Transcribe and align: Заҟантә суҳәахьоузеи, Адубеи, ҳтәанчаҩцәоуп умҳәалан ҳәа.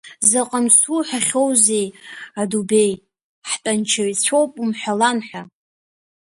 Заҟантә 0.29 0.75
суҳәахьоузеи, 0.79 1.87
Адубеи, 2.41 2.91
ҳтәанчаҩцәоуп 3.49 4.51
умҳәалан 4.63 5.17
ҳәа. 5.27 5.41